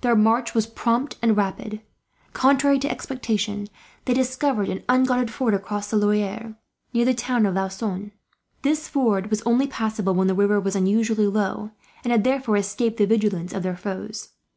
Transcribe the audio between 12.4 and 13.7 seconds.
escaped the vigilance of